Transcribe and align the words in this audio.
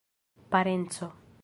parenco 0.49 1.13